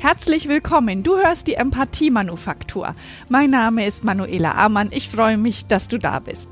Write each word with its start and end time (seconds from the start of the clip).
Herzlich 0.00 0.46
willkommen. 0.46 1.02
Du 1.02 1.16
hörst 1.16 1.48
die 1.48 1.54
Empathie-Manufaktur. 1.54 2.94
Mein 3.28 3.50
Name 3.50 3.84
ist 3.84 4.04
Manuela 4.04 4.52
Amann. 4.52 4.90
Ich 4.92 5.08
freue 5.08 5.36
mich, 5.36 5.66
dass 5.66 5.88
du 5.88 5.98
da 5.98 6.20
bist. 6.20 6.50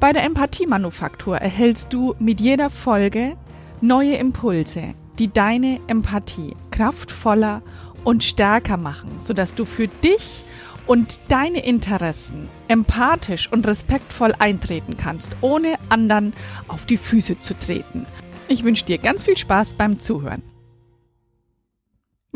Bei 0.00 0.12
der 0.12 0.24
Empathie-Manufaktur 0.24 1.36
erhältst 1.36 1.92
du 1.92 2.16
mit 2.18 2.40
jeder 2.40 2.68
Folge 2.68 3.36
neue 3.80 4.16
Impulse, 4.16 4.94
die 5.20 5.32
deine 5.32 5.78
Empathie 5.86 6.56
kraftvoller 6.72 7.62
und 8.02 8.24
stärker 8.24 8.78
machen, 8.78 9.12
sodass 9.20 9.54
du 9.54 9.64
für 9.64 9.86
dich 9.86 10.42
und 10.88 11.20
deine 11.28 11.64
Interessen 11.64 12.48
empathisch 12.66 13.48
und 13.52 13.64
respektvoll 13.64 14.32
eintreten 14.40 14.96
kannst, 14.96 15.36
ohne 15.40 15.76
anderen 15.88 16.32
auf 16.66 16.84
die 16.84 16.96
Füße 16.96 17.38
zu 17.38 17.56
treten. 17.56 18.06
Ich 18.48 18.64
wünsche 18.64 18.84
dir 18.84 18.98
ganz 18.98 19.22
viel 19.22 19.36
Spaß 19.36 19.74
beim 19.74 20.00
Zuhören. 20.00 20.42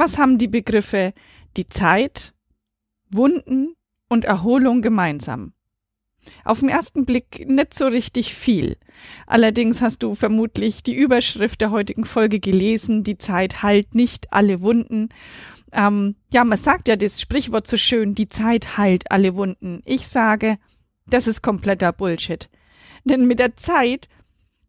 Was 0.01 0.17
haben 0.17 0.39
die 0.39 0.49
Begriffe 0.49 1.13
die 1.59 1.69
Zeit, 1.69 2.33
Wunden 3.11 3.75
und 4.09 4.25
Erholung 4.25 4.81
gemeinsam? 4.81 5.53
Auf 6.43 6.61
den 6.61 6.71
ersten 6.71 7.05
Blick 7.05 7.47
nicht 7.47 7.75
so 7.75 7.87
richtig 7.87 8.35
viel. 8.35 8.79
Allerdings 9.27 9.83
hast 9.83 10.03
du 10.03 10.15
vermutlich 10.15 10.83
die 10.83 10.95
Überschrift 10.95 11.61
der 11.61 11.71
heutigen 11.71 12.07
Folge 12.07 12.41
gelesen, 12.41 13.05
die 13.05 13.19
Zeit 13.19 13.63
heilt 13.63 13.95
nicht 13.95 14.33
alle 14.33 14.63
Wunden. 14.63 15.11
Ähm, 15.71 16.17
ja, 16.33 16.45
man 16.45 16.57
sagt 16.57 16.89
ja 16.89 16.97
das 16.97 17.21
Sprichwort 17.21 17.67
so 17.67 17.77
schön, 17.77 18.15
die 18.15 18.31
Zeit 18.31 18.79
heilt 18.79 19.11
alle 19.11 19.35
Wunden. 19.37 19.83
Ich 19.85 20.09
sage, 20.09 20.57
das 21.09 21.27
ist 21.27 21.43
kompletter 21.43 21.93
Bullshit. 21.93 22.49
Denn 23.05 23.27
mit 23.27 23.39
der 23.39 23.55
Zeit 23.57 24.09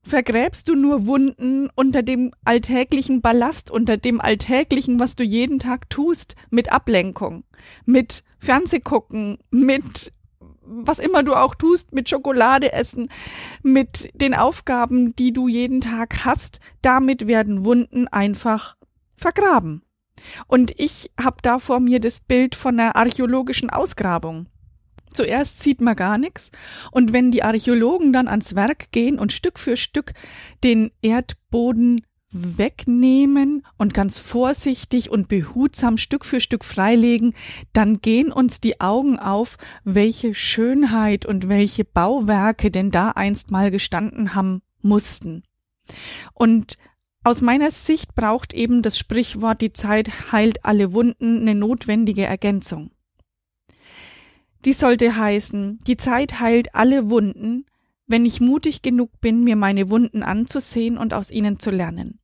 vergräbst 0.04 0.68
du 0.68 0.76
nur 0.76 1.06
Wunden 1.06 1.70
unter 1.76 2.04
dem 2.04 2.34
alltäglichen 2.44 3.22
Ballast, 3.22 3.72
unter 3.72 3.98
dem 3.98 4.20
alltäglichen, 4.20 5.00
was 5.00 5.16
du 5.16 5.24
jeden 5.24 5.60
Tag 5.60 5.90
tust, 5.90 6.36
mit 6.50 6.72
Ablenkung, 6.72 7.44
mit 7.86 8.24
Fernsehgucken, 8.40 9.38
mit 9.52 10.14
was 10.64 11.00
immer 11.00 11.24
du 11.24 11.34
auch 11.34 11.54
tust, 11.54 11.94
mit 11.94 12.08
Schokolade 12.08 12.72
essen, 12.72 13.10
mit 13.62 14.10
den 14.14 14.34
Aufgaben, 14.34 15.16
die 15.16 15.34
du 15.34 15.48
jeden 15.48 15.82
Tag 15.82 16.24
hast, 16.24 16.60
damit 16.82 17.28
werden 17.28 17.66
Wunden 17.66 18.08
einfach 18.08 18.78
vergraben. 19.16 19.84
Und 20.48 20.74
ich 20.80 21.12
habe 21.20 21.38
da 21.42 21.60
vor 21.60 21.80
mir 21.80 22.00
das 22.00 22.20
Bild 22.20 22.56
von 22.56 22.80
einer 22.80 22.96
archäologischen 22.96 23.70
Ausgrabung. 23.70 24.48
Zuerst 25.14 25.62
sieht 25.62 25.82
man 25.82 25.96
gar 25.96 26.18
nichts 26.18 26.52
und 26.92 27.14
wenn 27.14 27.32
die 27.32 27.44
Archäologen 27.44 28.14
dann 28.14 28.28
ans 28.28 28.56
Werk 28.56 28.92
gehen 28.92 29.20
und 29.20 29.32
Stück 29.32 29.60
für 29.60 29.78
Stück 29.78 30.14
den 30.64 30.92
Erdboden 31.02 32.02
wegnehmen 32.32 33.66
und 33.78 33.94
ganz 33.94 34.18
vorsichtig 34.18 35.10
und 35.10 35.28
behutsam 35.28 35.98
Stück 35.98 36.24
für 36.24 36.40
Stück 36.40 36.64
freilegen, 36.64 37.34
dann 37.74 38.00
gehen 38.00 38.32
uns 38.32 38.62
die 38.62 38.80
Augen 38.80 39.20
auf, 39.20 39.58
welche 39.84 40.34
Schönheit 40.34 41.26
und 41.26 41.50
welche 41.50 41.84
Bauwerke 41.84 42.72
denn 42.72 42.92
da 42.92 43.10
einst 43.10 43.52
mal 43.52 43.70
gestanden 43.70 44.34
haben 44.34 44.62
mussten. 44.82 45.44
Und 46.34 46.78
aus 47.24 47.42
meiner 47.42 47.70
Sicht 47.70 48.16
braucht 48.16 48.54
eben 48.54 48.82
das 48.82 48.98
Sprichwort 48.98 49.62
die 49.62 49.74
Zeit 49.74 50.32
heilt 50.32 50.66
alle 50.66 50.94
Wunden 50.94 51.42
eine 51.42 51.54
notwendige 51.54 52.24
Ergänzung. 52.24 52.92
Die 54.66 54.74
sollte 54.74 55.16
heißen, 55.16 55.80
die 55.88 55.98
Zeit 55.98 56.40
heilt 56.40 56.76
alle 56.76 57.10
Wunden, 57.10 57.66
wenn 58.08 58.26
ich 58.26 58.42
mutig 58.42 58.82
genug 58.82 59.22
bin, 59.22 59.44
mir 59.44 59.56
meine 59.56 59.90
Wunden 59.90 60.22
anzusehen 60.22 60.98
und 60.98 61.14
aus 61.14 61.32
ihnen 61.32 61.60
zu 61.60 61.72
lernen. 61.72 62.20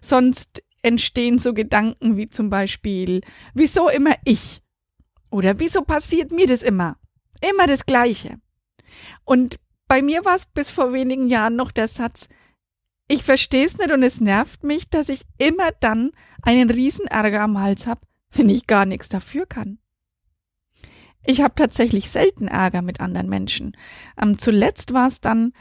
Sonst 0.00 0.62
entstehen 0.82 1.38
so 1.38 1.54
Gedanken 1.54 2.16
wie 2.16 2.28
zum 2.28 2.50
Beispiel, 2.50 3.20
wieso 3.54 3.88
immer 3.88 4.14
ich? 4.24 4.62
Oder 5.30 5.58
wieso 5.58 5.82
passiert 5.82 6.30
mir 6.30 6.46
das 6.46 6.62
immer? 6.62 6.98
Immer 7.40 7.66
das 7.66 7.86
Gleiche. 7.86 8.38
Und 9.24 9.58
bei 9.88 10.02
mir 10.02 10.24
war 10.24 10.36
es 10.36 10.46
bis 10.46 10.70
vor 10.70 10.92
wenigen 10.92 11.28
Jahren 11.28 11.56
noch 11.56 11.70
der 11.70 11.88
Satz, 11.88 12.28
ich 13.08 13.24
verstehe 13.24 13.66
es 13.66 13.76
nicht 13.76 13.92
und 13.92 14.02
es 14.02 14.20
nervt 14.20 14.64
mich, 14.64 14.88
dass 14.88 15.08
ich 15.08 15.26
immer 15.36 15.72
dann 15.80 16.12
einen 16.40 16.70
Riesenärger 16.70 17.42
am 17.42 17.60
Hals 17.60 17.86
habe, 17.86 18.00
wenn 18.30 18.48
ich 18.48 18.66
gar 18.66 18.86
nichts 18.86 19.08
dafür 19.08 19.44
kann. 19.44 19.78
Ich 21.24 21.40
habe 21.40 21.54
tatsächlich 21.54 22.10
selten 22.10 22.48
Ärger 22.48 22.82
mit 22.82 23.00
anderen 23.00 23.28
Menschen. 23.28 23.76
Ähm, 24.20 24.38
zuletzt 24.38 24.92
war 24.92 25.06
es 25.06 25.20
dann 25.20 25.52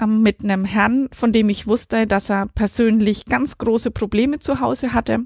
ähm, 0.00 0.22
mit 0.22 0.42
einem 0.42 0.64
Herrn, 0.64 1.08
von 1.12 1.32
dem 1.32 1.48
ich 1.48 1.66
wusste, 1.66 2.06
dass 2.06 2.30
er 2.30 2.46
persönlich 2.46 3.26
ganz 3.26 3.58
große 3.58 3.90
Probleme 3.90 4.38
zu 4.38 4.60
Hause 4.60 4.94
hatte. 4.94 5.20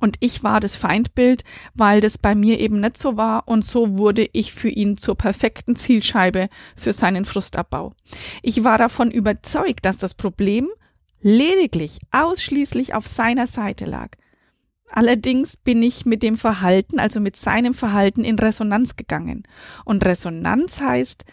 Und 0.00 0.16
ich 0.20 0.42
war 0.42 0.60
das 0.60 0.76
Feindbild, 0.76 1.44
weil 1.74 2.00
das 2.00 2.18
bei 2.18 2.34
mir 2.34 2.60
eben 2.60 2.80
nicht 2.80 2.98
so 2.98 3.16
war 3.16 3.48
und 3.48 3.64
so 3.64 3.96
wurde 3.98 4.28
ich 4.32 4.52
für 4.52 4.68
ihn 4.68 4.98
zur 4.98 5.16
perfekten 5.16 5.74
Zielscheibe 5.74 6.50
für 6.76 6.92
seinen 6.92 7.24
Frustabbau. 7.24 7.94
Ich 8.42 8.62
war 8.62 8.76
davon 8.76 9.10
überzeugt, 9.10 9.86
dass 9.86 9.96
das 9.96 10.14
Problem 10.14 10.68
lediglich 11.22 12.00
ausschließlich 12.12 12.94
auf 12.94 13.08
seiner 13.08 13.46
Seite 13.46 13.86
lag. 13.86 14.10
Allerdings 14.90 15.56
bin 15.56 15.82
ich 15.82 16.06
mit 16.06 16.22
dem 16.22 16.36
Verhalten, 16.36 16.98
also 16.98 17.20
mit 17.20 17.36
seinem 17.36 17.74
Verhalten 17.74 18.24
in 18.24 18.38
Resonanz 18.38 18.96
gegangen. 18.96 19.42
Und 19.84 20.04
Resonanz 20.04 20.80
heißt 20.80 21.24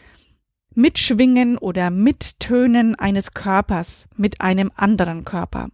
Mitschwingen 0.75 1.57
oder 1.57 1.91
Mittönen 1.91 2.95
eines 2.95 3.33
Körpers 3.33 4.07
mit 4.17 4.41
einem 4.41 4.71
anderen 4.75 5.23
Körper. 5.23 5.69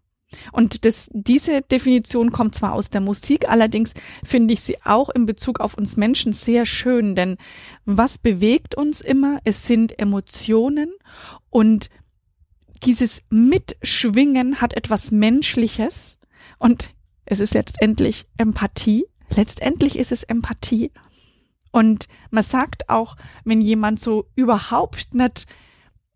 Und 0.51 0.85
das, 0.85 1.09
diese 1.11 1.61
Definition 1.61 2.31
kommt 2.31 2.53
zwar 2.53 2.73
aus 2.73 2.89
der 2.89 3.01
Musik, 3.01 3.49
allerdings 3.49 3.93
finde 4.23 4.53
ich 4.53 4.61
sie 4.61 4.77
auch 4.83 5.09
in 5.09 5.25
Bezug 5.25 5.59
auf 5.59 5.73
uns 5.73 5.97
Menschen 5.97 6.33
sehr 6.33 6.65
schön, 6.67 7.15
denn 7.15 7.37
was 7.85 8.19
bewegt 8.19 8.75
uns 8.75 9.01
immer? 9.01 9.39
Es 9.43 9.65
sind 9.65 9.97
Emotionen 9.97 10.91
und 11.49 11.89
dieses 12.83 13.23
Mitschwingen 13.29 14.61
hat 14.61 14.73
etwas 14.73 15.11
Menschliches 15.11 16.19
und 16.59 16.93
es 17.29 17.39
ist 17.39 17.53
letztendlich 17.53 18.25
Empathie. 18.37 19.05
Letztendlich 19.35 19.97
ist 19.97 20.11
es 20.11 20.23
Empathie. 20.23 20.91
Und 21.71 22.07
man 22.31 22.43
sagt 22.43 22.89
auch, 22.89 23.15
wenn 23.45 23.61
jemand 23.61 24.01
so 24.01 24.25
überhaupt 24.35 25.13
nicht 25.13 25.45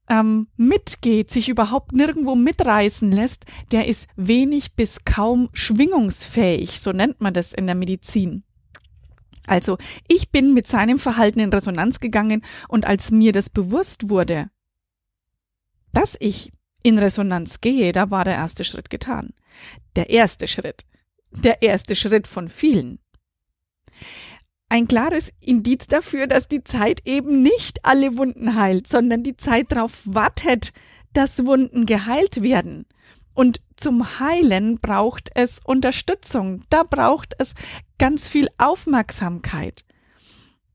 ähm, 0.09 0.47
mitgeht, 0.57 1.29
sich 1.29 1.49
überhaupt 1.49 1.91
nirgendwo 1.91 2.35
mitreißen 2.35 3.11
lässt, 3.11 3.45
der 3.71 3.87
ist 3.87 4.07
wenig 4.15 4.73
bis 4.73 5.05
kaum 5.05 5.49
schwingungsfähig, 5.53 6.79
so 6.81 6.91
nennt 6.91 7.21
man 7.21 7.35
das 7.35 7.53
in 7.53 7.67
der 7.67 7.75
Medizin. 7.75 8.43
Also 9.45 9.77
ich 10.07 10.31
bin 10.31 10.55
mit 10.55 10.65
seinem 10.65 10.97
Verhalten 10.97 11.39
in 11.39 11.53
Resonanz 11.53 11.99
gegangen 11.99 12.43
und 12.67 12.85
als 12.85 13.11
mir 13.11 13.33
das 13.33 13.51
bewusst 13.51 14.09
wurde, 14.09 14.49
dass 15.91 16.17
ich 16.19 16.51
in 16.81 16.97
Resonanz 16.97 17.61
gehe, 17.61 17.91
da 17.91 18.09
war 18.09 18.25
der 18.25 18.33
erste 18.33 18.63
Schritt 18.63 18.89
getan. 18.89 19.33
Der 19.95 20.09
erste 20.09 20.47
Schritt 20.47 20.85
der 21.35 21.61
erste 21.61 21.95
Schritt 21.95 22.27
von 22.27 22.49
vielen. 22.49 22.99
Ein 24.69 24.87
klares 24.87 25.31
Indiz 25.39 25.87
dafür, 25.87 26.25
dass 26.25 26.47
die 26.47 26.63
Zeit 26.63 27.01
eben 27.05 27.43
nicht 27.43 27.85
alle 27.85 28.17
Wunden 28.17 28.55
heilt, 28.55 28.87
sondern 28.87 29.21
die 29.21 29.37
Zeit 29.37 29.71
darauf 29.71 30.01
wartet, 30.05 30.73
dass 31.13 31.45
Wunden 31.45 31.85
geheilt 31.85 32.41
werden. 32.41 32.87
Und 33.35 33.61
zum 33.75 34.19
Heilen 34.19 34.79
braucht 34.79 35.29
es 35.35 35.59
Unterstützung, 35.63 36.63
da 36.69 36.83
braucht 36.83 37.33
es 37.37 37.53
ganz 37.97 38.27
viel 38.27 38.47
Aufmerksamkeit. 38.57 39.85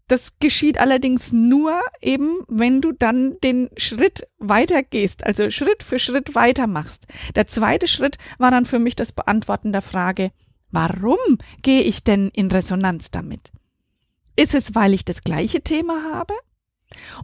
Das 0.08 0.38
geschieht 0.40 0.78
allerdings 0.78 1.32
nur 1.32 1.80
eben, 2.00 2.38
wenn 2.48 2.80
du 2.80 2.92
dann 2.92 3.36
den 3.44 3.68
Schritt 3.76 4.26
weitergehst, 4.38 5.26
also 5.26 5.50
Schritt 5.50 5.82
für 5.82 5.98
Schritt 5.98 6.34
weitermachst. 6.34 7.06
Der 7.36 7.46
zweite 7.46 7.86
Schritt 7.86 8.16
war 8.38 8.50
dann 8.50 8.64
für 8.64 8.78
mich 8.78 8.96
das 8.96 9.12
Beantworten 9.12 9.70
der 9.70 9.82
Frage, 9.82 10.30
Warum 10.70 11.38
gehe 11.62 11.82
ich 11.82 12.04
denn 12.04 12.28
in 12.28 12.50
Resonanz 12.50 13.10
damit? 13.10 13.52
Ist 14.36 14.54
es, 14.54 14.74
weil 14.74 14.94
ich 14.94 15.04
das 15.04 15.22
gleiche 15.22 15.62
Thema 15.62 16.12
habe? 16.12 16.34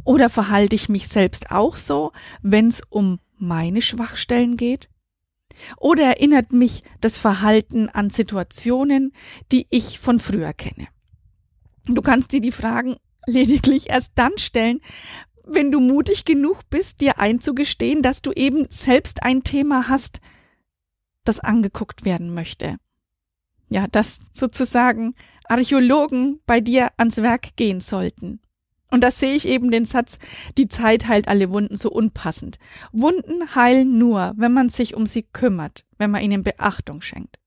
Oder 0.05 0.29
verhalte 0.29 0.77
ich 0.77 0.89
mich 0.89 1.09
selbst 1.09 1.51
auch 1.51 1.77
so, 1.77 2.13
wenn 2.43 2.67
es 2.67 2.83
um 2.89 3.21
meine 3.37 3.83
Schwachstellen 3.83 4.57
geht? 4.57 4.89
Oder 5.79 6.05
erinnert 6.05 6.53
mich 6.53 6.83
das 7.01 7.19
Verhalten 7.19 7.89
an 7.89 8.11
Situationen, 8.11 9.13
die 9.53 9.67
ich 9.71 9.99
von 9.99 10.19
früher 10.19 10.53
kenne? 10.53 10.89
Du 11.87 12.03
kannst 12.03 12.33
dir 12.33 12.41
die 12.41 12.53
Fragen 12.53 12.97
lediglich 13.27 13.91
erst 13.91 14.13
dann 14.17 14.37
stellen, 14.39 14.81
wenn 15.47 15.71
du 15.71 15.79
mutig 15.79 16.25
genug 16.25 16.61
bist, 16.71 17.01
dir 17.03 17.19
einzugestehen, 17.19 18.03
dass 18.03 18.23
du 18.23 18.33
eben 18.33 18.67
selbst 18.71 19.23
ein 19.23 19.45
Thema 19.45 19.89
hast, 19.89 20.21
das 21.25 21.41
angeguckt 21.41 22.05
werden 22.05 22.33
möchte 22.33 22.79
ja, 23.69 23.87
dass 23.89 24.19
sozusagen 24.33 25.15
Archäologen 25.47 26.41
bei 26.47 26.61
dir 26.61 26.91
ans 26.97 27.19
Werk 27.19 27.57
gehen 27.57 27.81
sollten. 27.81 28.41
Und 28.91 29.03
da 29.03 29.11
sehe 29.11 29.35
ich 29.35 29.49
eben 29.49 29.71
den 29.73 29.87
Satz, 29.87 30.19
die 30.57 30.69
Zeit 30.69 31.09
heilt 31.09 31.27
alle 31.27 31.51
Wunden 31.51 31.77
so 31.77 31.91
unpassend. 31.91 32.59
Wunden 32.93 33.55
heilen 33.55 33.99
nur, 33.99 34.35
wenn 34.37 34.53
man 34.53 34.69
sich 34.69 34.95
um 34.95 35.07
sie 35.07 35.23
kümmert, 35.25 35.85
wenn 35.99 36.13
man 36.13 36.23
ihnen 36.23 36.45
Beachtung 36.45 37.01
schenkt. 37.01 37.39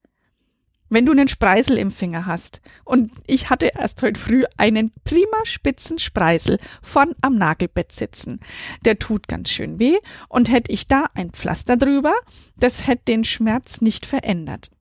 wenn 0.90 1.06
du 1.06 1.12
einen 1.12 1.28
Spreisel 1.28 1.78
im 1.78 1.92
Finger 1.92 2.26
hast. 2.26 2.62
Und 2.86 3.12
ich 3.26 3.50
hatte 3.50 3.72
erst 3.78 4.02
heute 4.02 4.20
früh 4.20 4.44
einen 4.58 4.92
prima 5.04 5.38
spitzen 5.44 6.00
Spreisel 6.00 6.60
von 6.82 7.14
am 7.22 7.36
Nagelbett 7.36 7.92
sitzen. 7.92 8.40
Der 8.86 8.98
tut 9.00 9.28
ganz 9.28 9.50
schön 9.50 9.80
weh 9.80 9.98
und 10.30 10.50
hätte 10.50 10.72
ich 10.72 10.88
da 10.88 11.06
ein 11.14 11.32
Pflaster 11.32 11.78
drüber, 11.78 12.14
das 12.58 12.88
hätte 12.88 13.06
den 13.08 13.24
Schmerz 13.24 13.82
nicht 13.82 14.06
verändert. 14.06 14.72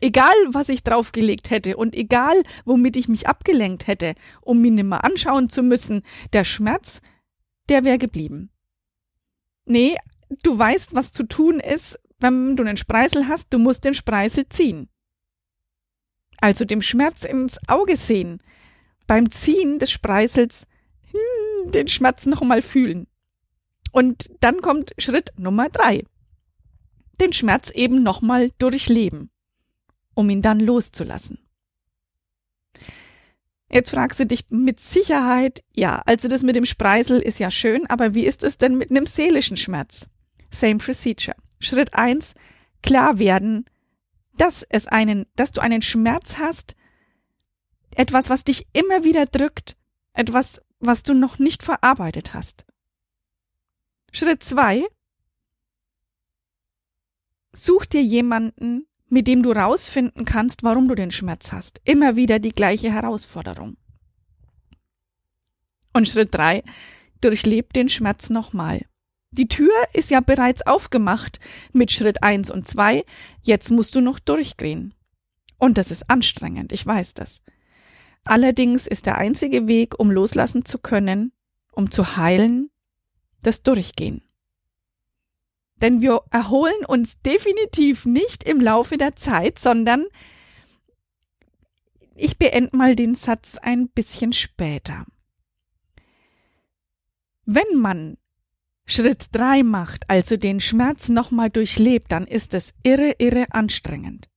Egal, 0.00 0.34
was 0.52 0.68
ich 0.68 0.82
draufgelegt 0.82 1.50
hätte 1.50 1.76
und 1.76 1.94
egal, 1.94 2.42
womit 2.64 2.96
ich 2.96 3.08
mich 3.08 3.26
abgelenkt 3.26 3.86
hätte, 3.86 4.14
um 4.40 4.60
mich 4.60 4.72
nimmer 4.72 5.04
anschauen 5.04 5.50
zu 5.50 5.62
müssen, 5.62 6.02
der 6.32 6.44
Schmerz, 6.44 7.00
der 7.68 7.84
wäre 7.84 7.98
geblieben. 7.98 8.50
Nee, 9.64 9.96
du 10.42 10.58
weißt, 10.58 10.94
was 10.94 11.12
zu 11.12 11.24
tun 11.24 11.60
ist, 11.60 11.98
wenn 12.18 12.56
du 12.56 12.62
einen 12.62 12.76
Spreisel 12.76 13.28
hast, 13.28 13.48
du 13.50 13.58
musst 13.58 13.84
den 13.84 13.94
Spreisel 13.94 14.48
ziehen 14.48 14.88
also 16.40 16.64
dem 16.64 16.82
Schmerz 16.82 17.24
ins 17.24 17.58
Auge 17.68 17.96
sehen, 17.96 18.40
beim 19.06 19.30
Ziehen 19.30 19.78
des 19.78 19.90
Spreisels 19.90 20.66
hm, 21.10 21.70
den 21.72 21.88
Schmerz 21.88 22.26
noch 22.26 22.42
mal 22.42 22.62
fühlen. 22.62 23.06
Und 23.92 24.30
dann 24.40 24.60
kommt 24.60 24.92
Schritt 24.98 25.32
Nummer 25.36 25.68
drei. 25.70 26.04
Den 27.20 27.32
Schmerz 27.32 27.70
eben 27.70 28.02
noch 28.02 28.20
mal 28.20 28.50
durchleben, 28.58 29.30
um 30.18 30.28
ihn 30.30 30.42
dann 30.42 30.58
loszulassen. 30.58 31.38
Jetzt 33.70 33.90
fragst 33.90 34.18
du 34.18 34.26
dich 34.26 34.46
mit 34.50 34.80
Sicherheit, 34.80 35.62
ja, 35.72 36.02
also 36.06 36.26
das 36.26 36.42
mit 36.42 36.56
dem 36.56 36.66
Spreisel 36.66 37.20
ist 37.20 37.38
ja 37.38 37.52
schön, 37.52 37.86
aber 37.86 38.14
wie 38.14 38.26
ist 38.26 38.42
es 38.42 38.58
denn 38.58 38.76
mit 38.76 38.90
einem 38.90 39.06
seelischen 39.06 39.56
Schmerz? 39.56 40.08
Same 40.50 40.78
procedure. 40.78 41.36
Schritt 41.60 41.94
eins: 41.94 42.34
klar 42.82 43.20
werden, 43.20 43.66
dass 44.36 44.64
es 44.68 44.88
einen, 44.88 45.26
dass 45.36 45.52
du 45.52 45.60
einen 45.60 45.82
Schmerz 45.82 46.38
hast, 46.38 46.74
etwas, 47.94 48.28
was 48.28 48.42
dich 48.42 48.66
immer 48.72 49.04
wieder 49.04 49.24
drückt, 49.26 49.76
etwas, 50.14 50.60
was 50.80 51.04
du 51.04 51.14
noch 51.14 51.38
nicht 51.38 51.62
verarbeitet 51.62 52.34
hast. 52.34 52.64
Schritt 54.10 54.42
zwei. 54.42 54.84
Such 57.52 57.86
dir 57.86 58.02
jemanden, 58.02 58.87
mit 59.08 59.26
dem 59.26 59.42
du 59.42 59.52
rausfinden 59.52 60.24
kannst, 60.24 60.62
warum 60.62 60.88
du 60.88 60.94
den 60.94 61.10
Schmerz 61.10 61.52
hast. 61.52 61.80
Immer 61.84 62.16
wieder 62.16 62.38
die 62.38 62.52
gleiche 62.52 62.92
Herausforderung. 62.92 63.76
Und 65.92 66.08
Schritt 66.08 66.34
drei. 66.34 66.62
Durchleb 67.20 67.72
den 67.72 67.88
Schmerz 67.88 68.30
nochmal. 68.30 68.82
Die 69.30 69.48
Tür 69.48 69.72
ist 69.92 70.10
ja 70.10 70.20
bereits 70.20 70.66
aufgemacht 70.66 71.40
mit 71.72 71.90
Schritt 71.90 72.22
eins 72.22 72.50
und 72.50 72.68
zwei. 72.68 73.04
Jetzt 73.42 73.70
musst 73.70 73.94
du 73.94 74.00
noch 74.00 74.18
durchgehen. 74.18 74.94
Und 75.58 75.76
das 75.76 75.90
ist 75.90 76.08
anstrengend, 76.08 76.72
ich 76.72 76.86
weiß 76.86 77.14
das. 77.14 77.42
Allerdings 78.24 78.86
ist 78.86 79.06
der 79.06 79.18
einzige 79.18 79.66
Weg, 79.66 79.98
um 79.98 80.10
loslassen 80.10 80.64
zu 80.64 80.78
können, 80.78 81.32
um 81.72 81.90
zu 81.90 82.16
heilen, 82.16 82.70
das 83.42 83.62
Durchgehen. 83.62 84.22
Denn 85.80 86.00
wir 86.00 86.22
erholen 86.30 86.84
uns 86.86 87.20
definitiv 87.22 88.04
nicht 88.04 88.44
im 88.44 88.60
Laufe 88.60 88.96
der 88.96 89.16
Zeit, 89.16 89.58
sondern 89.58 90.06
ich 92.14 92.38
beende 92.38 92.76
mal 92.76 92.96
den 92.96 93.14
Satz 93.14 93.56
ein 93.56 93.88
bisschen 93.88 94.32
später. 94.32 95.06
Wenn 97.44 97.76
man 97.76 98.18
Schritt 98.86 99.26
drei 99.32 99.62
macht, 99.62 100.08
also 100.08 100.36
den 100.36 100.60
Schmerz 100.60 101.08
nochmal 101.08 101.50
durchlebt, 101.50 102.10
dann 102.10 102.26
ist 102.26 102.54
es 102.54 102.74
irre, 102.82 103.14
irre 103.18 103.46
anstrengend. 103.50 104.28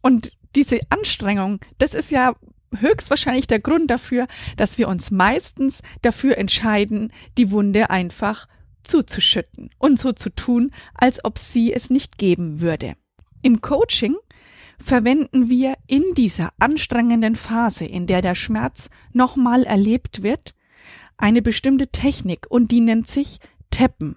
Und 0.00 0.32
diese 0.54 0.80
Anstrengung, 0.88 1.60
das 1.78 1.94
ist 1.94 2.10
ja 2.10 2.34
höchstwahrscheinlich 2.76 3.46
der 3.46 3.60
Grund 3.60 3.90
dafür, 3.90 4.26
dass 4.56 4.78
wir 4.78 4.88
uns 4.88 5.10
meistens 5.10 5.82
dafür 6.02 6.38
entscheiden, 6.38 7.12
die 7.36 7.50
Wunde 7.50 7.90
einfach 7.90 8.46
zuzuschütten 8.84 9.70
und 9.78 9.98
so 9.98 10.12
zu 10.12 10.30
tun, 10.30 10.72
als 10.94 11.24
ob 11.24 11.38
sie 11.38 11.72
es 11.72 11.90
nicht 11.90 12.18
geben 12.18 12.60
würde. 12.60 12.94
Im 13.42 13.60
Coaching 13.60 14.16
verwenden 14.78 15.48
wir 15.48 15.74
in 15.86 16.04
dieser 16.16 16.50
anstrengenden 16.58 17.36
Phase, 17.36 17.84
in 17.84 18.06
der 18.06 18.22
der 18.22 18.34
Schmerz 18.34 18.90
nochmal 19.12 19.64
erlebt 19.64 20.22
wird, 20.22 20.54
eine 21.16 21.42
bestimmte 21.42 21.88
Technik 21.88 22.46
und 22.48 22.70
die 22.70 22.80
nennt 22.80 23.08
sich 23.08 23.40
Teppen. 23.70 24.16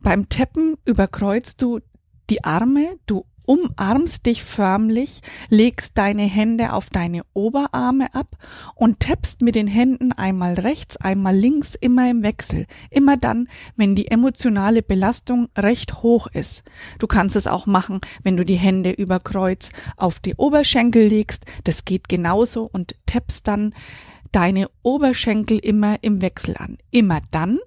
Beim 0.00 0.28
Teppen 0.28 0.76
überkreuzt 0.84 1.62
du 1.62 1.80
die 2.28 2.44
Arme, 2.44 2.98
du 3.06 3.24
umarmst 3.46 4.26
dich 4.26 4.42
förmlich, 4.42 5.20
legst 5.48 5.98
deine 5.98 6.22
Hände 6.22 6.72
auf 6.72 6.90
deine 6.90 7.22
Oberarme 7.34 8.14
ab 8.14 8.28
und 8.74 9.00
tappst 9.00 9.42
mit 9.42 9.54
den 9.54 9.66
Händen 9.66 10.12
einmal 10.12 10.54
rechts, 10.54 10.96
einmal 10.96 11.36
links, 11.36 11.74
immer 11.74 12.10
im 12.10 12.22
Wechsel. 12.22 12.66
Immer 12.90 13.16
dann, 13.16 13.48
wenn 13.76 13.94
die 13.94 14.08
emotionale 14.08 14.82
Belastung 14.82 15.48
recht 15.56 16.02
hoch 16.02 16.26
ist. 16.32 16.64
Du 16.98 17.06
kannst 17.06 17.36
es 17.36 17.46
auch 17.46 17.66
machen, 17.66 18.00
wenn 18.22 18.36
du 18.36 18.44
die 18.44 18.56
Hände 18.56 18.90
über 18.90 19.20
Kreuz 19.20 19.70
auf 19.96 20.20
die 20.20 20.34
Oberschenkel 20.36 21.06
legst. 21.08 21.44
Das 21.64 21.84
geht 21.84 22.08
genauso 22.08 22.68
und 22.72 22.94
tappst 23.06 23.46
dann 23.48 23.74
deine 24.32 24.68
Oberschenkel 24.82 25.58
immer 25.58 25.98
im 26.02 26.22
Wechsel 26.22 26.56
an. 26.56 26.78
Immer 26.90 27.20
dann, 27.30 27.58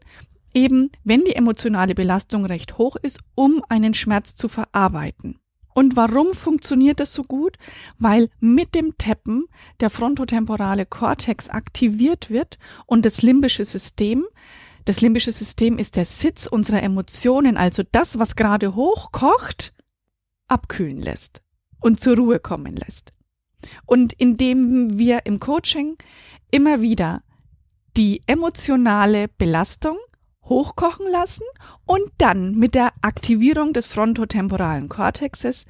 eben 0.53 0.91
wenn 1.03 1.23
die 1.23 1.35
emotionale 1.35 1.95
Belastung 1.95 2.45
recht 2.45 2.77
hoch 2.77 2.95
ist, 2.95 3.19
um 3.35 3.63
einen 3.69 3.93
Schmerz 3.93 4.35
zu 4.35 4.47
verarbeiten. 4.47 5.39
Und 5.75 5.97
warum 5.97 6.33
funktioniert 6.33 7.01
das 7.01 7.13
so 7.13 7.23
gut? 7.23 7.57
Weil 7.99 8.29
mit 8.39 8.75
dem 8.75 8.97
Teppen 8.97 9.45
der 9.81 9.89
frontotemporale 9.89 10.85
Kortex 10.85 11.49
aktiviert 11.49 12.29
wird 12.29 12.57
und 12.85 13.05
das 13.05 13.21
limbische 13.21 13.65
System, 13.65 14.25
das 14.85 15.01
limbische 15.01 15.33
System 15.33 15.77
ist 15.77 15.97
der 15.97 16.05
Sitz 16.05 16.47
unserer 16.47 16.81
Emotionen, 16.81 17.57
also 17.57 17.83
das, 17.91 18.17
was 18.17 18.37
gerade 18.37 18.73
hochkocht, 18.73 19.73
abkühlen 20.47 21.01
lässt 21.01 21.41
und 21.81 21.99
zur 21.99 22.15
Ruhe 22.15 22.39
kommen 22.39 22.77
lässt. 22.77 23.11
Und 23.85 24.13
indem 24.13 24.97
wir 24.97 25.25
im 25.25 25.41
Coaching 25.41 25.97
immer 26.51 26.81
wieder 26.81 27.21
die 27.97 28.21
emotionale 28.27 29.27
Belastung 29.27 29.97
hochkochen 30.45 31.09
lassen 31.11 31.43
und 31.85 32.03
dann 32.17 32.55
mit 32.55 32.75
der 32.75 32.93
Aktivierung 33.01 33.73
des 33.73 33.85
frontotemporalen 33.85 34.89
Kortexes 34.89 35.65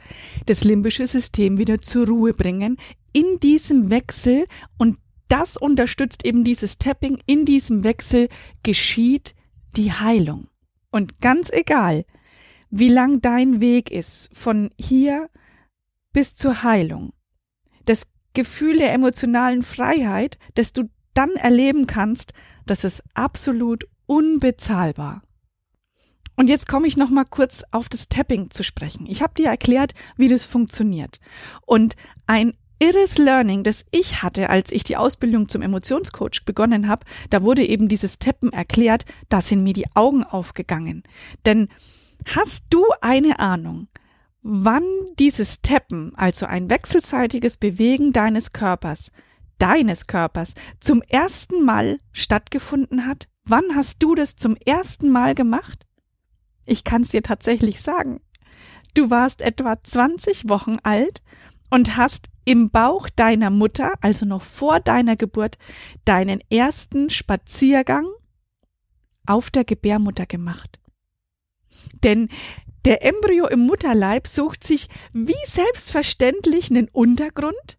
das 0.45 0.63
limbische 0.63 1.07
System 1.07 1.57
wieder 1.57 1.81
zur 1.81 2.07
Ruhe 2.07 2.33
bringen 2.33 2.77
in 3.13 3.39
diesem 3.39 3.89
Wechsel 3.89 4.46
und 4.77 4.98
das 5.27 5.58
unterstützt 5.58 6.25
eben 6.25 6.44
dieses 6.44 6.77
Tapping. 6.77 7.20
In 7.25 7.46
diesem 7.46 7.84
Wechsel 7.84 8.29
geschieht 8.63 9.36
die 9.75 9.91
Heilung. 9.91 10.48
Und 10.91 11.22
ganz 11.22 11.50
egal, 11.50 12.05
wie 12.70 12.89
lang 12.89 13.22
dein 13.22 13.62
Weg 13.62 13.91
ist, 13.91 14.29
von 14.34 14.72
hier 14.77 15.29
bis 16.13 16.36
zur 16.36 16.63
Heilung, 16.63 17.13
das 17.86 18.08
Gefühl 18.34 18.77
der 18.77 18.94
emotionalen 18.94 19.63
Freiheit, 19.63 20.38
das 20.53 20.74
du 20.74 20.89
dann 21.13 21.32
erleben 21.32 21.88
kannst, 21.88 22.34
das 22.65 22.84
ist 22.84 23.03
absolut 23.13 23.88
unbezahlbar. 24.05 25.21
Und 26.35 26.50
jetzt 26.50 26.67
komme 26.67 26.88
ich 26.88 26.97
noch 26.97 27.09
mal 27.09 27.25
kurz 27.25 27.63
auf 27.71 27.88
das 27.88 28.09
Tapping 28.09 28.51
zu 28.51 28.63
sprechen. 28.63 29.05
Ich 29.07 29.21
habe 29.21 29.33
dir 29.35 29.47
erklärt, 29.47 29.93
wie 30.17 30.27
das 30.27 30.43
funktioniert. 30.43 31.19
Und 31.65 31.95
ein 32.27 32.53
irres 32.79 33.17
Learning, 33.17 33.63
das 33.63 33.85
ich 33.91 34.21
hatte, 34.21 34.50
als 34.50 34.71
ich 34.71 34.83
die 34.83 34.97
Ausbildung 34.97 35.47
zum 35.47 35.62
Emotionscoach 35.62 36.43
begonnen 36.45 36.88
habe, 36.88 37.05
da 37.29 37.41
wurde 37.41 37.65
eben 37.65 37.88
dieses 37.88 38.19
Tappen 38.19 38.51
erklärt, 38.51 39.05
da 39.29 39.41
sind 39.41 39.63
mir 39.63 39.74
die 39.74 39.95
Augen 39.95 40.24
aufgegangen. 40.24 41.03
Denn 41.45 41.69
hast 42.35 42.65
du 42.69 42.83
eine 43.01 43.39
Ahnung, 43.39 43.88
wann 44.41 44.83
dieses 45.17 45.62
Tappen, 45.62 46.13
also 46.15 46.45
ein 46.45 46.69
wechselseitiges 46.69 47.57
Bewegen 47.57 48.12
deines 48.12 48.51
Körpers, 48.51 49.12
deines 49.57 50.07
Körpers, 50.07 50.53
zum 50.81 51.01
ersten 51.01 51.63
Mal 51.63 52.00
stattgefunden 52.12 53.05
hat? 53.05 53.29
Wann 53.48 53.75
hast 53.75 54.02
du 54.02 54.16
das 54.16 54.36
zum 54.36 54.56
ersten 54.66 55.10
Mal 55.10 55.36
gemacht? 55.36 55.86
Ich 56.66 56.84
kann's 56.84 57.10
dir 57.10 57.22
tatsächlich 57.22 57.82
sagen. 57.82 58.22
Du 58.96 59.10
warst 59.10 59.42
etwa 59.42 59.82
20 59.82 60.50
Wochen 60.50 60.78
alt 60.82 61.22
und 61.70 61.96
hast 61.96 62.30
im 62.44 62.70
Bauch 62.70 63.10
deiner 63.10 63.50
Mutter, 63.50 63.94
also 64.02 64.25
noch 64.25 64.42
vor 64.42 64.80
deiner 64.80 65.16
Geburt, 65.16 65.58
deinen 66.06 66.42
ersten 66.50 67.10
Spaziergang 67.10 68.08
auf 69.28 69.52
der 69.52 69.64
Gebärmutter 69.64 70.25
gemacht. 70.25 70.80
Denn 72.04 72.30
der 72.86 73.04
Embryo 73.04 73.48
im 73.48 73.62
Mutterleib 73.62 74.28
sucht 74.28 74.64
sich 74.64 74.90
wie 75.12 75.34
selbstverständlich 75.48 76.70
einen 76.70 76.88
Untergrund, 76.90 77.78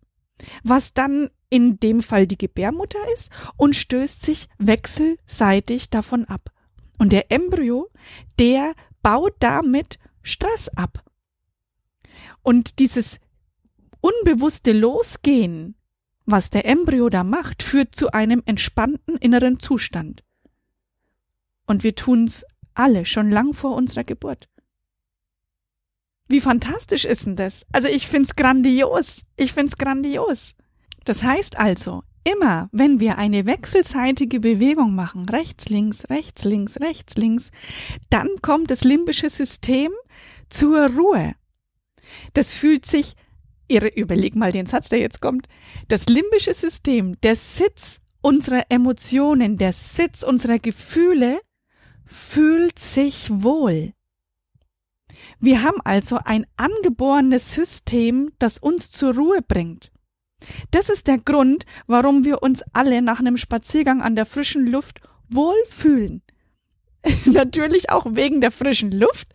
was 0.63 0.95
dann 0.95 1.31
in 1.49 1.79
dem 1.79 2.03
Fall 2.03 2.26
die 2.26 2.38
Gebärmutter 2.38 2.99
ist 3.12 3.31
und 3.57 3.76
stößt 3.76 4.23
sich 4.23 4.49
wechselseitig 4.59 5.91
davon 5.91 6.25
ab. 6.25 6.50
Und 6.99 7.12
der 7.12 7.31
Embryo, 7.31 7.91
der 8.38 8.75
baut 9.03 9.35
damit 9.38 9.99
Stress 10.23 10.69
ab. 10.71 11.05
Und 12.43 12.79
dieses 12.79 13.19
unbewusste 14.00 14.73
Losgehen, 14.73 15.76
was 16.25 16.50
der 16.50 16.67
Embryo 16.67 17.09
da 17.09 17.23
macht, 17.23 17.62
führt 17.62 17.95
zu 17.95 18.12
einem 18.12 18.43
entspannten 18.47 19.17
inneren 19.17 19.61
Zustand. 19.61 20.25
Und 21.67 21.85
wir 21.85 21.95
tun's 21.95 22.45
alle 22.75 23.05
schon 23.05 23.31
lang 23.31 23.53
vor 23.53 23.75
unserer 23.75 24.05
Geburt. 24.05 24.49
Wie 26.29 26.41
fantastisch 26.41 27.05
ist 27.05 27.26
denn 27.26 27.37
das? 27.37 27.65
Also 27.73 27.88
ich 27.88 28.09
find's 28.09 28.35
grandios. 28.35 29.23
Ich 29.37 29.53
find's 29.53 29.79
grandios. 29.79 30.55
Das 31.07 31.23
heißt 31.23 31.57
also, 31.57 32.03
immer 32.25 32.69
wenn 32.73 32.99
wir 32.99 33.17
eine 33.17 33.47
wechselseitige 33.47 34.41
Bewegung 34.41 34.95
machen, 34.95 35.29
rechts, 35.29 35.69
links, 35.69 36.11
rechts, 36.11 36.45
links, 36.45 36.81
rechts, 36.81 37.15
links, 37.15 37.53
dann 38.11 38.29
kommt 38.43 38.73
das 38.73 38.83
limbische 38.83 39.31
System 39.31 39.93
zur 40.49 40.91
Ruhe. 40.91 41.35
Das 42.35 42.55
fühlt 42.55 42.87
sich, 42.87 43.15
irre, 43.69 43.87
überleg 43.87 44.35
mal 44.35 44.51
den 44.51 44.67
Satz, 44.67 44.89
der 44.89 44.99
jetzt 44.99 45.21
kommt. 45.21 45.47
Das 45.87 46.07
limbische 46.07 46.55
System, 46.55 47.21
der 47.21 47.37
Sitz 47.37 48.01
unserer 48.21 48.65
Emotionen, 48.69 49.59
der 49.59 49.73
Sitz 49.73 50.25
unserer 50.25 50.59
Gefühle, 50.59 51.41
fühlt 52.05 52.81
sich 52.81 53.29
wohl. 53.31 53.93
Wir 55.39 55.63
haben 55.63 55.81
also 55.85 56.19
ein 56.25 56.47
angeborenes 56.57 57.55
System, 57.55 58.33
das 58.41 58.59
uns 58.59 58.91
zur 58.91 59.15
Ruhe 59.15 59.41
bringt. 59.47 59.93
Das 60.71 60.88
ist 60.88 61.07
der 61.07 61.19
Grund, 61.19 61.67
warum 61.87 62.25
wir 62.25 62.43
uns 62.43 62.62
alle 62.73 63.03
nach 63.03 63.21
einem 63.21 63.37
Spaziergang 63.37 64.03
an 64.03 64.17
der 64.17 64.26
frischen 64.26 64.67
Luft 64.67 65.00
wohlfühlen. 65.29 66.23
Natürlich 67.26 67.91
auch 67.91 68.07
wegen 68.11 68.41
der 68.41 68.50
frischen 68.50 68.91
Luft. 68.91 69.29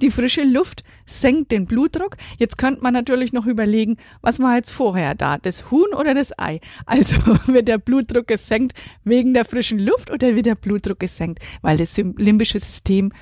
Die 0.00 0.10
frische 0.10 0.42
Luft 0.44 0.82
senkt 1.04 1.52
den 1.52 1.66
Blutdruck. 1.66 2.16
Jetzt 2.38 2.56
könnte 2.56 2.82
man 2.82 2.94
natürlich 2.94 3.34
noch 3.34 3.44
überlegen, 3.44 3.98
was 4.22 4.38
war 4.38 4.56
jetzt 4.56 4.70
vorher 4.70 5.14
da, 5.14 5.36
das 5.36 5.70
Huhn 5.70 5.92
oder 5.94 6.14
das 6.14 6.38
Ei? 6.38 6.60
Also 6.86 7.16
wird 7.46 7.68
der 7.68 7.76
Blutdruck 7.76 8.26
gesenkt 8.26 8.72
wegen 9.04 9.34
der 9.34 9.44
frischen 9.44 9.78
Luft 9.78 10.10
oder 10.10 10.34
wird 10.34 10.46
der 10.46 10.54
Blutdruck 10.54 11.00
gesenkt, 11.00 11.40
weil 11.60 11.76
das 11.76 11.98
limbische 11.98 12.58
System 12.58 13.12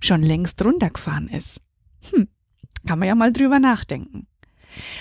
schon 0.00 0.22
längst 0.22 0.64
runtergefahren 0.64 1.28
ist? 1.28 1.60
Hm, 2.12 2.28
kann 2.86 3.00
man 3.00 3.08
ja 3.08 3.16
mal 3.16 3.32
drüber 3.32 3.58
nachdenken. 3.58 4.28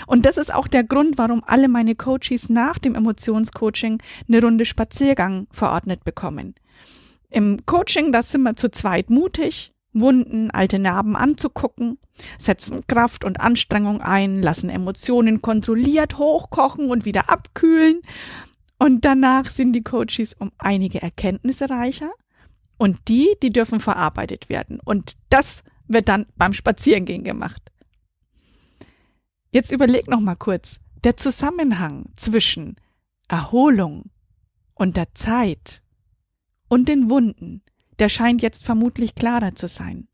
Und 0.06 0.26
das 0.26 0.38
ist 0.38 0.54
auch 0.54 0.68
der 0.68 0.84
Grund, 0.84 1.18
warum 1.18 1.44
alle 1.46 1.68
meine 1.68 1.96
Coaches 1.96 2.50
nach 2.50 2.78
dem 2.78 2.96
Emotionscoaching 2.96 4.02
eine 4.28 4.42
Runde 4.42 4.66
Spaziergang 4.66 5.48
verordnet 5.52 6.04
bekommen. 6.04 6.56
Im 7.30 7.66
Coaching, 7.66 8.12
da 8.12 8.24
sind 8.24 8.44
wir 8.44 8.56
zu 8.56 8.70
zweit 8.70 9.10
mutig, 9.10 9.74
Wunden, 9.94 10.52
alte 10.52 10.80
Narben 10.80 11.16
anzugucken, 11.16 11.98
setzen 12.38 12.86
Kraft 12.88 13.24
und 13.24 13.42
Anstrengung 13.42 14.02
ein, 14.02 14.42
lassen 14.42 14.70
Emotionen 14.70 15.42
kontrolliert 15.42 16.18
hochkochen 16.18 16.90
und 16.90 17.06
wieder 17.06 17.30
abkühlen. 17.30 18.02
Und 18.80 19.06
danach 19.06 19.50
sind 19.50 19.74
die 19.74 19.84
Coaches 19.84 20.36
um 20.38 20.52
einige 20.58 21.02
Erkenntnisse 21.02 21.70
reicher. 21.70 22.12
Und 22.78 23.08
die, 23.08 23.30
die 23.42 23.52
dürfen 23.52 23.80
verarbeitet 23.80 24.50
werden. 24.50 24.80
Und 24.84 25.18
das 25.30 25.64
wird 25.88 26.10
dann 26.10 26.28
beim 26.36 26.54
Spazierengehen 26.54 27.24
gemacht. 27.24 27.72
Jetzt 29.58 29.72
überleg 29.72 30.08
noch 30.08 30.20
mal 30.20 30.36
kurz. 30.36 30.80
Der 31.04 31.18
Zusammenhang 31.18 32.10
zwischen 32.16 32.76
Erholung 33.28 34.12
und 34.76 34.98
der 34.98 35.16
Zeit 35.16 35.82
und 36.68 36.88
den 36.88 37.10
Wunden, 37.10 37.64
der 37.98 38.08
scheint 38.08 38.44
jetzt 38.44 38.64
vermutlich 38.64 39.16
klarer 39.16 39.56
zu 39.56 39.68
sein. 39.68 40.10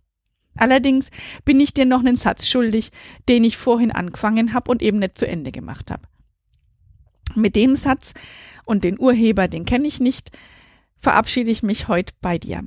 Allerdings 0.56 1.10
bin 1.44 1.60
ich 1.60 1.74
dir 1.74 1.84
noch 1.84 2.00
einen 2.00 2.16
Satz 2.16 2.48
schuldig, 2.48 2.92
den 3.28 3.44
ich 3.44 3.58
vorhin 3.58 3.92
angefangen 3.92 4.54
habe 4.54 4.72
und 4.72 4.82
eben 4.82 5.00
nicht 5.00 5.18
zu 5.18 5.28
Ende 5.28 5.52
gemacht 5.52 5.92
habe. 5.92 6.08
Mit 7.36 7.58
dem 7.58 7.76
Satz 7.76 8.14
und 8.64 8.86
den 8.86 8.98
Urheber, 8.98 9.50
den 9.50 9.66
kenne 9.66 9.90
ich 9.90 10.00
nicht, 10.00 10.32
verabschiede 10.96 11.52
ich 11.52 11.64
mich 11.64 11.90
heute 11.90 12.14
bei 12.22 12.38
dir. 12.38 12.64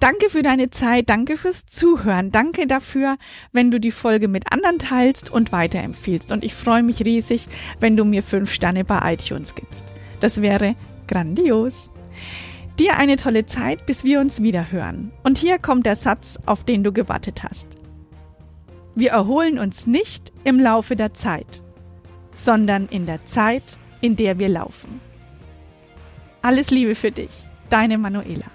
Danke 0.00 0.30
für 0.30 0.42
deine 0.42 0.70
Zeit, 0.70 1.10
danke 1.10 1.36
fürs 1.36 1.66
Zuhören, 1.66 2.30
danke 2.30 2.66
dafür, 2.66 3.18
wenn 3.52 3.70
du 3.70 3.78
die 3.78 3.90
Folge 3.90 4.28
mit 4.28 4.50
anderen 4.50 4.78
teilst 4.78 5.30
und 5.30 5.52
weiterempfiehlst. 5.52 6.32
Und 6.32 6.42
ich 6.42 6.54
freue 6.54 6.82
mich 6.82 7.04
riesig, 7.04 7.48
wenn 7.80 7.98
du 7.98 8.06
mir 8.06 8.22
fünf 8.22 8.50
Sterne 8.50 8.82
bei 8.82 9.12
iTunes 9.12 9.54
gibst. 9.54 9.84
Das 10.20 10.40
wäre 10.40 10.74
grandios. 11.06 11.90
Dir 12.78 12.96
eine 12.96 13.16
tolle 13.16 13.44
Zeit, 13.44 13.84
bis 13.84 14.02
wir 14.02 14.20
uns 14.20 14.42
wieder 14.42 14.72
hören. 14.72 15.12
Und 15.22 15.36
hier 15.36 15.58
kommt 15.58 15.84
der 15.84 15.96
Satz, 15.96 16.38
auf 16.46 16.64
den 16.64 16.82
du 16.82 16.92
gewartet 16.92 17.42
hast. 17.42 17.68
Wir 18.94 19.10
erholen 19.10 19.58
uns 19.58 19.86
nicht 19.86 20.32
im 20.44 20.58
Laufe 20.58 20.96
der 20.96 21.12
Zeit, 21.12 21.62
sondern 22.36 22.88
in 22.88 23.04
der 23.04 23.26
Zeit, 23.26 23.78
in 24.00 24.16
der 24.16 24.38
wir 24.38 24.48
laufen. 24.48 25.02
Alles 26.40 26.70
Liebe 26.70 26.94
für 26.94 27.10
dich, 27.10 27.46
deine 27.68 27.98
Manuela. 27.98 28.46